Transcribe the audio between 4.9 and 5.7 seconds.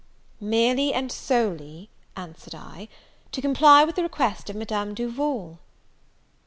Duval."